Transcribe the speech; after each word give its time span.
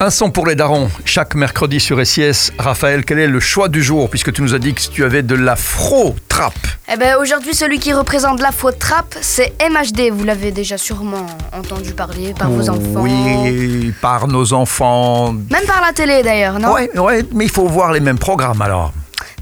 Un 0.00 0.10
son 0.10 0.30
pour 0.30 0.46
les 0.46 0.54
darons, 0.54 0.88
chaque 1.04 1.34
mercredi 1.34 1.80
sur 1.80 2.06
SIS. 2.06 2.52
Raphaël, 2.56 3.04
quel 3.04 3.18
est 3.18 3.26
le 3.26 3.40
choix 3.40 3.68
du 3.68 3.82
jour 3.82 4.08
puisque 4.08 4.32
tu 4.32 4.42
nous 4.42 4.54
as 4.54 4.60
dit 4.60 4.72
que 4.72 4.80
tu 4.80 5.02
avais 5.02 5.24
de 5.24 5.34
l'afro-trap 5.34 6.54
Eh 6.92 6.96
ben 6.96 7.16
aujourd'hui 7.20 7.52
celui 7.52 7.80
qui 7.80 7.92
représente 7.92 8.40
l'afro-trap 8.40 9.16
c'est 9.20 9.54
MHD, 9.60 10.12
vous 10.12 10.22
l'avez 10.22 10.52
déjà 10.52 10.78
sûrement 10.78 11.26
entendu 11.52 11.94
parler 11.94 12.32
par 12.32 12.48
vos 12.48 12.70
enfants. 12.70 13.00
Oui, 13.00 13.92
par 14.00 14.28
nos 14.28 14.52
enfants. 14.52 15.32
Même 15.32 15.66
par 15.66 15.80
la 15.80 15.92
télé 15.92 16.22
d'ailleurs, 16.22 16.60
non? 16.60 16.74
Ouais, 16.74 16.96
ouais, 16.96 17.24
mais 17.34 17.46
il 17.46 17.50
faut 17.50 17.66
voir 17.66 17.90
les 17.90 17.98
mêmes 17.98 18.20
programmes 18.20 18.62
alors. 18.62 18.92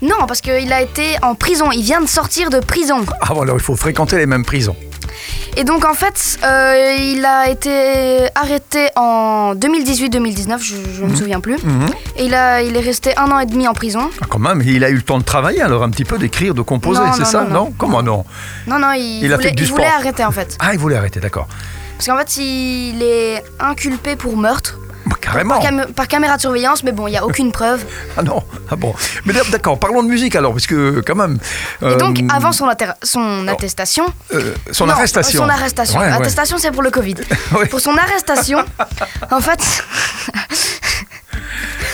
Non, 0.00 0.24
parce 0.26 0.40
qu'il 0.40 0.72
a 0.72 0.80
été 0.80 1.16
en 1.20 1.34
prison, 1.34 1.70
il 1.70 1.82
vient 1.82 2.00
de 2.00 2.08
sortir 2.08 2.48
de 2.48 2.60
prison. 2.60 3.04
Ah 3.20 3.34
voilà, 3.34 3.52
il 3.52 3.60
faut 3.60 3.76
fréquenter 3.76 4.16
les 4.16 4.26
mêmes 4.26 4.44
prisons. 4.46 4.76
Et 5.58 5.64
donc 5.64 5.86
en 5.86 5.94
fait, 5.94 6.38
euh, 6.44 6.96
il 7.00 7.24
a 7.24 7.48
été 7.48 8.28
arrêté 8.34 8.88
en 8.94 9.54
2018-2019, 9.54 10.58
je, 10.60 11.02
ne 11.02 11.08
me 11.08 11.16
souviens 11.16 11.40
plus. 11.40 11.56
Mhm. 11.62 11.86
Et 12.16 12.26
il, 12.26 12.34
a, 12.34 12.60
il 12.62 12.76
est 12.76 12.80
resté 12.80 13.16
un 13.16 13.30
an 13.30 13.38
et 13.38 13.46
demi 13.46 13.66
en 13.66 13.72
prison. 13.72 14.10
Ah, 14.20 14.26
quand 14.28 14.38
même, 14.38 14.62
il 14.66 14.84
a 14.84 14.90
eu 14.90 14.96
le 14.96 15.02
temps 15.02 15.18
de 15.18 15.24
travailler 15.24 15.62
alors 15.62 15.82
un 15.82 15.88
petit 15.90 16.04
peu, 16.04 16.18
d'écrire, 16.18 16.52
de 16.54 16.60
composer, 16.62 17.00
c'est 17.16 17.24
ça 17.24 17.44
non, 17.44 17.50
non. 17.64 17.72
Comment 17.78 18.02
non? 18.02 18.24
Non, 18.66 18.78
non, 18.78 18.92
il, 18.92 19.24
Il 19.24 19.32
a 19.32 19.36
voulait, 19.36 19.48
fait 19.48 19.54
du 19.54 19.62
il 19.64 19.70
voulait 19.70 19.84
arrêter 19.86 20.24
en 20.24 20.30
fait. 20.30 20.56
Ah, 20.60 20.74
il 20.74 20.78
voulait 20.78 20.96
arrêter, 20.96 21.20
d'accord. 21.20 21.48
Parce 21.96 22.06
qu'en 22.08 22.18
fait, 22.18 22.36
il 22.36 23.02
est 23.02 23.42
inculpé 23.58 24.16
pour 24.16 24.36
meurtre. 24.36 24.78
Bah, 25.06 25.16
carrément. 25.20 25.54
Par, 25.54 25.62
cam- 25.62 25.86
par 25.94 26.08
caméra 26.08 26.36
de 26.36 26.42
surveillance, 26.42 26.82
mais 26.82 26.92
bon, 26.92 27.06
il 27.06 27.12
n'y 27.12 27.16
a 27.16 27.24
aucune 27.24 27.50
preuve. 27.52 27.84
Ah 28.18 28.22
non, 28.22 28.42
ah 28.70 28.76
bon. 28.76 28.94
Mais 29.24 29.34
d'accord, 29.50 29.78
parlons 29.78 30.02
de 30.02 30.08
musique 30.08 30.34
alors, 30.36 30.52
parce 30.52 30.66
que 30.66 31.02
quand 31.06 31.14
même. 31.14 31.38
Et 31.82 31.94
donc, 31.96 32.18
euh, 32.20 32.26
avant 32.30 32.52
son, 32.52 32.66
attestation. 32.66 34.06
euh, 34.34 34.54
son 34.72 34.86
Non, 34.86 34.92
arrestation. 34.92 35.42
Son 35.42 35.48
arrestation. 35.48 35.98
Ouais, 36.00 36.06
ouais. 36.06 36.10
L'attestation, 36.12 36.56
c'est 36.58 36.70
pour 36.72 36.82
le 36.82 36.90
Covid. 36.90 37.14
Ouais. 37.56 37.66
Pour 37.66 37.80
son 37.80 37.96
arrestation, 37.96 38.58
en 39.30 39.40
fait, 39.40 39.60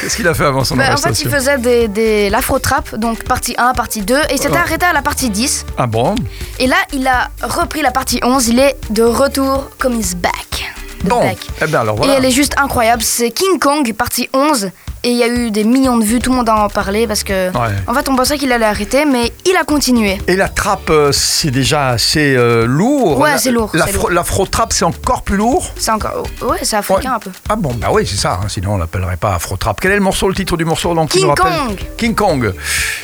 Qu'est-ce 0.01 0.17
qu'il 0.17 0.27
a 0.27 0.35
fait 0.35 0.45
avant 0.45 0.65
son 0.65 0.75
bah, 0.77 0.85
en 0.85 0.87
fait, 0.87 0.93
arrestation 1.09 1.31
il 1.31 1.35
faisait 1.35 1.59
des, 1.59 1.89
des 1.89 2.31
l'afro-trap, 2.31 2.97
donc 2.97 3.23
partie 3.25 3.55
1, 3.57 3.73
partie 3.75 4.01
2, 4.03 4.15
et 4.17 4.19
il 4.33 4.39
s'était 4.39 4.51
Ouais. 4.53 4.57
arrêté 4.59 4.85
à 4.85 4.93
la 4.93 5.03
partie 5.03 5.31
10. 5.31 5.65
Ah 5.79 5.87
bon? 5.87 6.15
Et 6.59 6.67
là, 6.67 6.77
il 6.93 7.07
a 7.07 7.31
repris 7.43 7.83
la 7.83 7.93
partie 7.93 8.19
11, 8.25 8.49
il 8.49 8.59
est 8.59 8.77
de 8.91 9.03
retour 9.05 9.71
comme 9.79 9.95
is 10.01 10.15
back. 10.17 10.73
The 11.05 11.09
Bon, 11.09 11.21
back. 11.21 11.39
eh 11.61 11.67
bien 11.67 11.81
alors 11.81 11.95
Et 11.95 11.99
voilà. 11.99 12.15
elle 12.17 12.25
est 12.25 12.31
juste 12.33 12.55
incroyable, 12.59 13.03
c'est 13.03 13.31
King 13.31 13.59
Kong, 13.61 13.93
partie 13.93 14.29
11, 14.33 14.71
et 15.05 15.11
il 15.11 15.17
y 15.17 15.23
a 15.23 15.29
eu 15.29 15.51
des 15.51 15.65
millions 15.65 15.97
de 15.97 16.05
vues, 16.05 16.19
tout 16.21 16.31
le 16.31 16.37
monde 16.37 16.49
en 16.49 16.69
parlait, 16.69 17.07
parce 17.07 17.25
que, 17.25 17.49
Ouais. 17.51 17.75
en 17.87 17.95
fait, 17.95 18.09
on 18.09 18.17
pensait 18.17 18.39
qu'il 18.39 18.53
allait 18.53 18.65
arrêter, 18.65 19.05
mais 19.05 19.33
il 19.45 19.57
a 19.57 19.65
continué. 19.65 20.19
Et 20.29 20.37
la 20.37 20.49
trappe, 20.49 20.91
euh, 20.91 21.11
c'est 21.13 21.51
déjà 21.51 21.89
assez 21.89 22.35
euh, 22.37 22.67
lourd. 22.67 23.19
Ouais, 23.19 23.33
La- 23.33 23.39
c'est 23.39 23.51
lourd, 23.51 23.71
l'afro- 23.75 23.93
lourd. 23.99 24.11
L'afro-trap, 24.11 24.73
c'est 24.73 24.85
encore 24.85 25.23
plus 25.23 25.37
lourd? 25.37 25.67
C'est 25.77 25.91
encore... 25.91 26.23
Ouais, 26.43 26.59
c'est 26.63 26.77
africain 26.77 27.11
Ouais. 27.11 27.17
un 27.17 27.19
peu. 27.19 27.31
Ah 27.49 27.57
bon, 27.57 27.75
bah 27.75 27.89
oui, 27.93 28.07
c'est 28.07 28.17
ça, 28.17 28.41
hein, 28.43 28.47
sinon 28.49 28.75
on 28.75 28.79
l'appellerait 28.79 29.17
pas 29.17 29.35
afro-trap. 29.35 29.81
Quel 29.81 29.93
est 29.93 29.97
le 29.97 30.03
morceau, 30.03 30.29
le 30.29 30.35
titre 30.35 30.57
du 30.57 30.65
morceau 30.65 30.95
donc, 30.95 31.11
tu 31.11 31.19
King 31.19 31.27
nous 31.27 31.35
rappelles 31.35 31.53
Kong. 31.67 31.79
King 31.97 32.15
Kong. 32.15 32.55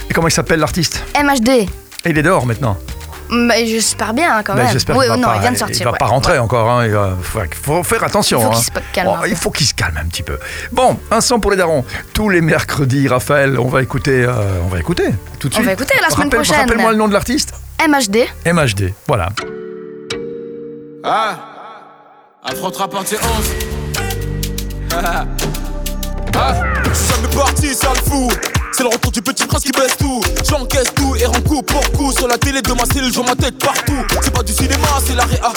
Et 0.08 0.14
comment 0.14 0.28
il 0.28 0.32
s'appelle 0.32 0.60
l'artiste? 0.60 1.02
MHD. 1.20 1.48
Et 1.48 1.68
il 2.10 2.18
est 2.18 2.22
dehors 2.22 2.46
maintenant. 2.46 2.76
Mais 3.30 3.66
j'espère 3.66 4.14
bien 4.14 4.42
quand 4.42 4.54
Bah, 4.54 4.62
même. 4.64 4.72
J'espère 4.72 4.96
oui, 4.96 5.04
qu'il 5.04 5.10
va 5.10 5.16
non, 5.18 5.28
pas, 5.28 5.36
il 5.36 5.40
vient 5.42 5.52
de 5.52 5.56
sortir. 5.56 5.80
Il 5.80 5.84
va 5.84 5.90
ouais. 5.92 5.98
pas 5.98 6.06
rentrer 6.06 6.38
encore. 6.38 6.70
hein, 6.70 6.86
il 6.86 6.92
va- 6.92 7.16
faut, 7.20 7.40
faut 7.62 7.82
faire 7.82 8.02
attention. 8.04 8.40
Il 8.40 8.44
faut 8.44 8.50
qu'il 8.50 8.58
hein. 8.58 8.80
se 8.88 8.94
calme 8.94 9.08
un 9.22 9.26
il 9.26 9.36
faut 9.36 9.50
qu'il 9.50 9.66
se 9.66 9.74
calme 9.74 9.98
un 10.02 10.06
petit 10.06 10.22
peu. 10.22 10.38
Bon, 10.72 10.98
un 11.10 11.20
son 11.20 11.38
pour 11.40 11.50
les 11.50 11.56
darons. 11.56 11.84
Tous 12.14 12.28
les 12.30 12.40
mercredis, 12.40 13.06
Raphaël, 13.08 13.58
on 13.58 13.68
va 13.68 13.82
écouter. 13.82 14.24
euh, 14.24 14.32
on 14.64 14.68
va 14.68 14.78
écouter 14.78 15.04
tout 15.38 15.48
de 15.48 15.54
On 15.54 15.56
suite. 15.56 15.66
va 15.66 15.72
écouter 15.74 15.94
la 16.02 16.10
semaine 16.10 16.30
prochaine. 16.30 16.60
Rappelle-moi 16.60 16.92
le 16.92 16.96
nom 16.98 17.08
de 17.08 17.12
l'artiste. 17.12 17.52
MHD. 17.86 18.26
MHD. 18.46 18.92
Voilà. 19.06 19.28
Ah 21.04 21.36
Affrontera 22.44 22.88
partie 22.88 23.14
11 23.16 23.22
Ah 24.92 25.24
Je 26.84 26.94
suis 26.94 27.08
jamais 27.14 27.34
parti, 27.34 27.74
ça 27.74 27.88
le 27.94 28.10
fou 28.10 28.30
c'est 28.70 28.82
le 28.84 28.90
retour 28.90 29.10
du 29.10 29.22
petit 29.22 29.44
prince 29.46 29.64
qui 29.64 29.72
baisse 29.72 29.87
Sur 32.16 32.26
la 32.26 32.38
télé 32.38 32.62
de 32.62 32.72
ma 32.72 32.86
cellule, 32.86 33.12
je 33.12 33.20
ma 33.20 33.36
tête 33.36 33.58
partout. 33.58 34.04
C'est 34.22 34.32
pas 34.32 34.42
du 34.42 34.52
cinéma, 34.52 34.88
c'est 35.06 35.14
la 35.14 35.24
réa. 35.24 35.52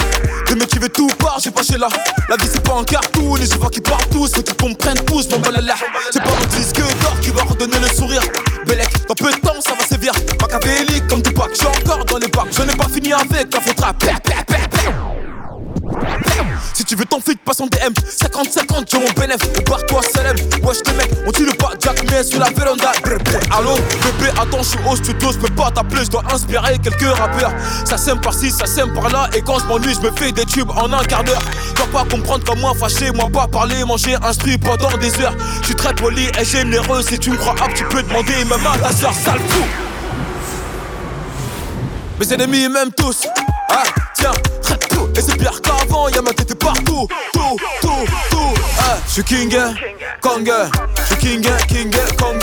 Des 0.48 0.56
mecs 0.56 0.68
qui 0.68 0.80
tout 0.90 1.08
part, 1.18 1.38
j'ai 1.42 1.50
pas 1.50 1.64
chez 1.64 1.78
là 1.78 1.88
La 2.28 2.36
vie 2.36 2.50
c'est 2.52 2.62
pas 2.62 2.76
un 2.76 2.84
cartoon 2.84 3.38
je 3.38 3.58
vois 3.58 3.70
qui 3.70 3.80
partout 3.80 4.28
Faut 4.28 4.42
qu'ils 4.42 4.56
comprennent 4.56 5.00
tous, 5.06 5.30
mon 5.30 5.40
balala 5.40 5.76
C'est 6.12 6.22
pas 6.22 6.30
mon 6.30 6.46
disque 6.58 6.78
d'or 6.78 7.20
qui 7.22 7.30
va 7.30 7.44
redonner 7.44 7.80
le 7.80 7.88
sourire. 7.88 8.22
Bellec, 8.66 8.90
dans 9.08 9.16
peu 9.16 9.32
de 9.32 9.38
temps 9.38 9.62
ça 9.62 9.74
va 9.80 9.86
sévir. 9.86 10.12
Machiavélique 10.42 11.08
comme 11.08 11.22
Tupac, 11.22 11.52
je 11.52 11.60
suis 11.60 11.68
encore 11.68 12.04
dans 12.06 12.18
les 12.18 12.28
bacs. 12.28 12.48
Je 12.52 12.64
n'ai 12.64 12.76
pas 12.76 12.90
fini 12.90 13.14
avec 13.14 13.54
la 13.54 13.62
faute 13.62 13.80
rap 13.80 14.04
50-50, 17.68 18.86
j'ai 18.92 19.00
mon 19.00 19.12
bénéf, 19.12 19.38
par 19.66 19.86
toi 19.86 20.02
Salem, 20.02 20.36
wesh 20.64 20.78
les 20.88 20.94
mecs, 20.94 21.12
on 21.28 21.32
dit 21.32 21.46
le 21.46 21.54
pas, 21.54 21.72
Jack 21.80 22.04
mais 22.10 22.24
sur 22.24 22.40
la 22.40 22.50
véranda, 22.50 22.92
allô, 23.52 23.76
bébé, 23.76 24.32
attends, 24.40 24.64
je 24.64 24.70
suis 24.70 24.80
au 24.90 24.96
studio, 24.96 25.32
je 25.32 25.38
peux 25.38 25.54
pas 25.54 25.70
t'appeler, 25.70 26.06
je 26.06 26.10
dois 26.10 26.24
inspirer 26.34 26.80
quelques 26.80 27.16
rappeurs, 27.16 27.52
ça 27.86 27.98
sème 27.98 28.20
par-ci, 28.20 28.50
ça 28.50 28.66
sème 28.66 28.92
par-là, 28.94 29.30
et 29.36 29.42
quand 29.42 29.60
je 29.60 29.66
m'ennuie, 29.66 29.94
je 29.94 30.02
me 30.02 30.12
fais 30.16 30.32
des 30.32 30.46
tubes 30.46 30.72
en 30.72 30.92
un 30.92 31.04
quart 31.04 31.24
d'heure, 31.24 31.42
dois 31.76 31.88
pas 31.88 32.06
comprendre 32.10 32.44
comme 32.46 32.60
moi, 32.60 32.74
fâché, 32.74 33.12
moi 33.12 33.30
pas 33.32 33.48
parler, 33.48 33.84
manger, 33.84 34.16
instruit 34.24 34.58
pendant 34.58 34.98
des 34.98 35.20
heures, 35.22 35.36
je 35.62 35.68
suis 35.68 35.76
très 35.76 35.94
poli 35.94 36.30
et 36.40 36.46
généreux, 36.46 37.04
si 37.04 37.20
tu 37.20 37.32
me 37.32 37.38
crois 37.38 37.54
hop, 37.54 37.74
tu 37.76 37.84
peux 37.86 38.02
demander 38.02 38.44
même 38.46 38.66
à 38.66 38.78
ta 38.78 38.92
soeur, 38.92 39.14
sale 39.14 39.40
fou, 39.48 39.64
mes 42.20 42.34
ennemis, 42.34 42.64
ils 42.64 42.70
m'aiment 42.70 42.92
tous, 42.92 43.28
hein. 43.70 43.84
Ah, 49.14 49.14
je 49.14 49.24
suis 49.24 49.24
king, 49.26 49.54
Kong. 50.22 50.50
Je 50.96 51.16
suis 51.16 52.41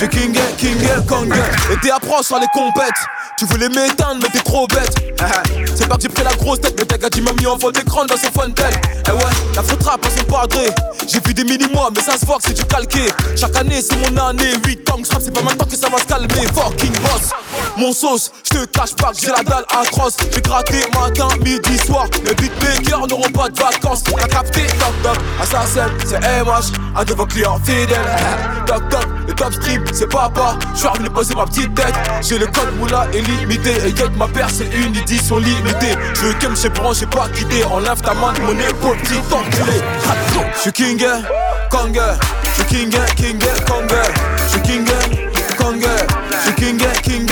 Je 0.00 0.06
suis 0.06 0.16
king, 0.16 0.34
king, 0.56 0.78
Kong. 1.06 1.30
Et 1.70 1.76
t'es 1.82 1.90
approche 1.90 2.24
sur 2.24 2.38
les 2.38 2.46
compètes. 2.54 2.88
Tu 3.36 3.44
voulais 3.44 3.68
m'éteindre, 3.68 4.20
mais 4.22 4.30
t'es 4.30 4.38
trop 4.38 4.66
bête. 4.66 4.94
Ah, 5.20 5.42
C'est 5.74 5.86
pas 5.86 5.96
que 5.96 6.02
j'ai 6.02 6.08
pris 6.08 6.24
la 6.24 6.34
grosse 6.36 6.60
tête, 6.60 6.74
mais 6.78 6.86
t'as 6.86 6.96
gars 6.96 7.08
m'a 7.22 7.32
mis 7.34 7.46
en 7.46 7.58
fond 7.58 7.70
d'écran 7.70 8.06
dans 8.06 8.16
son 8.16 8.32
fontaine. 8.32 8.80
Eh 9.06 9.10
ouais, 9.10 9.22
la 9.54 9.62
faute 9.62 9.82
rap 9.82 10.04
à 10.06 10.08
son 10.10 10.24
padré. 10.24 10.70
J'ai 11.06 11.20
vu 11.20 11.34
des 11.34 11.44
mini-mois, 11.44 11.90
mais 11.94 12.00
ça 12.02 12.16
se 12.16 12.24
voit 12.24 12.36
que 12.36 12.44
c'est 12.46 12.54
du 12.54 12.64
calqué. 12.64 13.06
Chaque 13.36 13.56
année, 13.56 13.82
c'est 13.82 13.96
mon 13.96 14.16
année. 14.22 14.52
8 14.64 14.90
ans 14.90 15.02
que 15.02 15.08
c'est 15.08 15.30
pas 15.32 15.42
maintenant 15.42 15.66
que 15.66 15.76
ça 15.76 15.88
va 15.88 15.98
se 15.98 16.04
calmer. 16.04 16.46
Fucking 16.54 16.92
boss, 17.02 17.30
mon 17.76 17.92
sauce, 17.92 18.30
je 18.44 18.58
te 18.58 18.64
cache 18.66 18.94
pas 18.94 19.12
que 19.12 19.18
j'ai 19.20 19.28
la 19.30 19.42
dalle 19.42 19.64
atroce. 19.68 20.16
J'ai 20.32 20.40
gratté 20.40 20.80
matin, 20.94 21.28
midi, 21.44 21.78
soir. 21.78 22.06
Les 22.24 22.34
beatmakers 22.34 23.06
n'auront 23.06 23.30
pas 23.32 23.48
de 23.48 23.58
vacances. 23.58 24.04
T'as 24.04 24.28
capté, 24.28 24.66
toc 24.66 25.02
toc, 25.02 25.18
assassin, 25.40 25.90
c'est 26.06 26.20
MH, 26.20 26.72
un 26.96 27.04
de 27.04 27.14
vos 27.14 27.26
clients 27.26 27.58
fidèles. 27.64 27.98
Toc 28.66 28.88
toc, 28.88 29.06
le 29.26 29.34
top 29.34 29.52
stream, 29.54 29.84
c'est 29.92 30.06
papa. 30.08 30.56
Je 30.74 30.80
suis 30.80 30.88
revenu 30.88 31.10
poser 31.10 31.34
ma 31.34 31.44
petite 31.44 31.74
tête. 31.74 31.94
J'ai 32.22 32.38
le 32.38 32.46
code 32.46 32.76
moula 32.78 33.06
illimité. 33.12 33.72
Et 33.86 33.90
y'a 33.90 34.08
ma 34.16 34.28
paire, 34.28 34.48
c'est 34.50 34.68
une 34.74 34.96
édition 34.96 35.38
limitée. 35.38 35.96
Je 36.14 36.26
veux 36.26 36.34
que 36.34 36.46
me 36.46 36.54
chez 36.54 36.68
j'ai 36.98 37.06
pas 37.06 37.28
quitté. 37.28 37.64
Enlève 37.64 38.00
ta 38.00 38.14
main 38.14 38.32
de 38.32 38.40
mon 38.40 38.52
épaule, 38.52 38.96
petit 38.98 39.18
enculé. 39.32 39.80
Je 40.54 40.60
suis 40.60 40.72
king, 40.72 41.04
Kong. 41.70 42.00
Je 42.42 42.50
suis 42.54 42.64
king, 42.64 42.90
king, 43.16 43.38
Kong. 43.66 43.92
Je 44.36 44.50
suis 44.50 44.62
king, 44.62 44.86
Kong. 45.56 45.86
Je 46.30 46.38
suis 46.38 46.54
king, 46.54 46.78
king. 47.02 47.29